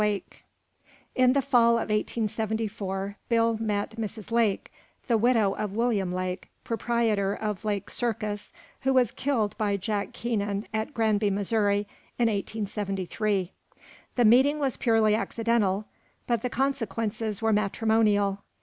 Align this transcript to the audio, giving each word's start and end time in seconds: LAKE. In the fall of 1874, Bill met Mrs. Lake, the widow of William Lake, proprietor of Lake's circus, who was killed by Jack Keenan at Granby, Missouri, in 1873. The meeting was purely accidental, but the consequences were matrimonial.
LAKE. 0.01 0.43
In 1.13 1.33
the 1.33 1.43
fall 1.43 1.73
of 1.73 1.91
1874, 1.91 3.17
Bill 3.29 3.57
met 3.59 3.97
Mrs. 3.97 4.31
Lake, 4.31 4.73
the 5.05 5.15
widow 5.15 5.53
of 5.53 5.73
William 5.75 6.11
Lake, 6.11 6.49
proprietor 6.63 7.35
of 7.35 7.63
Lake's 7.63 7.93
circus, 7.93 8.51
who 8.79 8.93
was 8.95 9.11
killed 9.11 9.55
by 9.59 9.77
Jack 9.77 10.11
Keenan 10.11 10.67
at 10.73 10.95
Granby, 10.95 11.29
Missouri, 11.29 11.87
in 12.17 12.29
1873. 12.29 13.51
The 14.15 14.25
meeting 14.25 14.57
was 14.57 14.75
purely 14.75 15.13
accidental, 15.13 15.85
but 16.25 16.41
the 16.41 16.49
consequences 16.49 17.39
were 17.43 17.53
matrimonial. 17.53 18.39